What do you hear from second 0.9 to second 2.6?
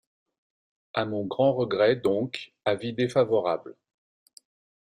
À mon grand regret, donc,